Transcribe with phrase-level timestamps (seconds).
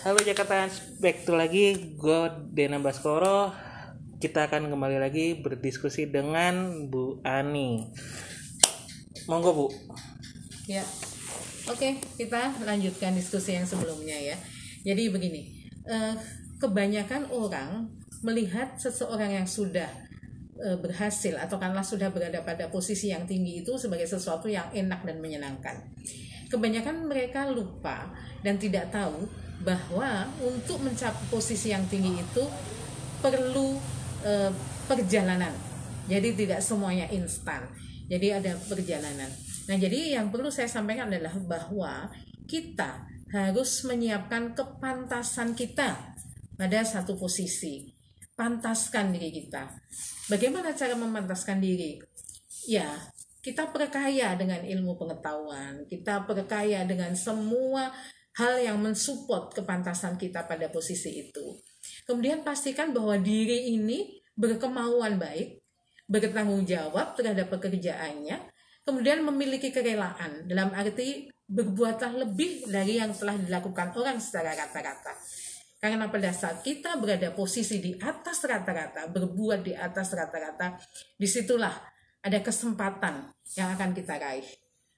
[0.00, 0.72] Halo Jakarta,
[1.04, 2.20] back to lagi gue
[2.56, 3.52] Dena Baskoro.
[4.16, 7.92] Kita akan kembali lagi berdiskusi dengan Bu Ani.
[9.28, 9.66] Monggo Bu.
[10.64, 10.80] Ya,
[11.68, 14.40] oke kita lanjutkan diskusi yang sebelumnya ya.
[14.80, 16.16] Jadi begini, eh,
[16.56, 17.92] kebanyakan orang
[18.24, 19.92] melihat seseorang yang sudah
[20.56, 25.04] eh, berhasil atau karena sudah berada pada posisi yang tinggi itu sebagai sesuatu yang enak
[25.04, 25.76] dan menyenangkan.
[26.48, 28.08] Kebanyakan mereka lupa
[28.40, 29.24] dan tidak tahu
[29.62, 32.44] bahwa untuk mencapai posisi yang tinggi itu
[33.22, 33.78] perlu
[34.26, 34.50] eh,
[34.86, 35.54] perjalanan.
[36.10, 37.70] Jadi tidak semuanya instan.
[38.10, 39.30] Jadi ada perjalanan.
[39.70, 42.10] Nah, jadi yang perlu saya sampaikan adalah bahwa
[42.50, 46.12] kita harus menyiapkan kepantasan kita
[46.58, 47.88] pada satu posisi.
[48.34, 49.70] Pantaskan diri kita.
[50.26, 52.02] Bagaimana cara memantaskan diri?
[52.66, 52.90] Ya,
[53.42, 57.90] kita perkaya dengan ilmu pengetahuan, kita perkaya dengan semua
[58.38, 61.60] hal yang mensupport kepantasan kita pada posisi itu.
[62.08, 65.60] Kemudian pastikan bahwa diri ini berkemauan baik,
[66.08, 68.40] bertanggung jawab terhadap pekerjaannya,
[68.82, 75.12] kemudian memiliki kerelaan dalam arti berbuatlah lebih dari yang telah dilakukan orang secara rata-rata.
[75.82, 80.78] Karena pada saat kita berada posisi di atas rata-rata, berbuat di atas rata-rata,
[81.18, 81.74] di situlah
[82.22, 84.46] ada kesempatan yang akan kita raih.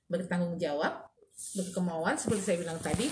[0.04, 1.13] Bertanggung jawab,
[1.54, 3.10] berkemauan seperti saya bilang tadi,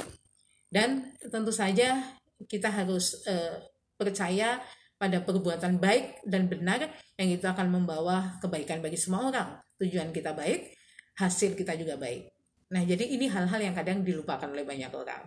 [0.72, 2.00] dan tentu saja
[2.48, 3.62] kita harus eh,
[3.94, 4.58] percaya
[4.98, 6.86] pada perbuatan baik dan benar
[7.18, 9.48] yang itu akan membawa kebaikan bagi semua orang.
[9.82, 10.78] Tujuan kita baik,
[11.18, 12.30] hasil kita juga baik.
[12.70, 15.26] Nah, jadi ini hal-hal yang kadang dilupakan oleh banyak orang.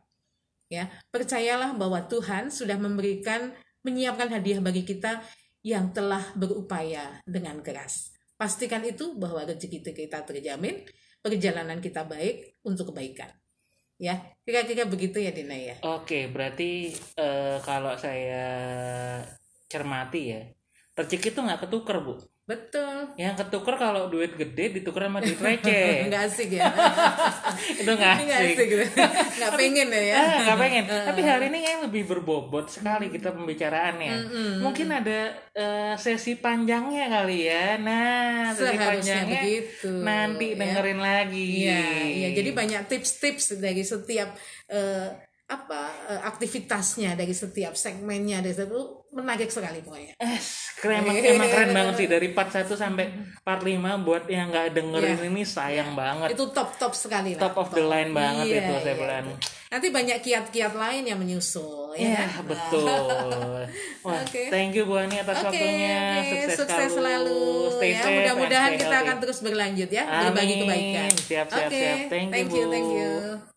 [0.71, 3.53] Ya, percayalah bahwa Tuhan sudah memberikan
[3.85, 5.21] menyiapkan hadiah bagi kita
[5.61, 8.15] yang telah berupaya dengan keras.
[8.33, 10.81] Pastikan itu bahwa rezeki kita terjamin,
[11.25, 13.33] perjalanan kita baik untuk kebaikan.
[13.97, 15.81] Ya, kira-kira begitu ya Dina ya.
[15.81, 18.45] Oke, berarti eh, kalau saya
[19.65, 20.45] cermati ya,
[20.93, 22.13] rezeki itu nggak ketuker Bu.
[22.45, 23.09] Betul.
[23.17, 25.89] Yang ketuker kalau duit gede ditukar sama duit receh.
[26.05, 26.69] Enggak asik ya.
[27.81, 28.53] itu nggak Enggak asik.
[28.53, 28.67] asik.
[28.69, 28.83] gitu.
[29.01, 30.01] Enggak pengen ya.
[30.05, 30.17] ya.
[30.45, 30.83] Ah, pengen.
[30.85, 34.13] Tapi hari ini kayak lebih berbobot sekali kita pembicaraannya.
[34.61, 37.81] Mungkin ada eh, sesi panjangnya kali ya.
[37.81, 38.93] Nah, sesi Seharusnya
[39.25, 40.57] panjangnya begitu, nanti ya.
[40.61, 41.49] dengerin lagi.
[41.65, 41.81] Iya,
[42.13, 42.27] iya.
[42.29, 44.29] Jadi banyak tips-tips dari setiap
[44.69, 45.09] eh,
[45.45, 50.17] apa eh, aktivitasnya dari setiap segmennya dari satu menarik sekali pokoknya.
[50.17, 50.39] Eh,
[50.75, 53.05] keren emang, emang keren banget sih dari part 1 sampai
[53.39, 55.29] part 5 buat yang nggak dengerin Iya.
[55.29, 56.33] ini sayang banget.
[56.33, 57.45] Itu top-top sekali lah.
[57.45, 59.25] Top of the line banget Iya, itu saya iya, bilang.
[59.65, 62.09] Nanti banyak kiat-kiat lain yang menyusul ya.
[62.09, 62.43] Ya, kan?
[62.51, 62.89] betul.
[64.05, 64.49] Wah, Oke.
[64.49, 65.97] thank you Bu Ani atas Oke, waktunya.
[66.19, 67.39] oke, Sukses, sukses selalu.
[67.71, 69.05] Stay ya, mudah-mudahan kita healthy.
[69.05, 70.61] akan terus berlanjut ya, berbagi Amin.
[70.63, 71.09] kebaikan.
[71.13, 71.97] Siap, siap, siap.
[72.09, 73.54] Thank you, thank you, thank you.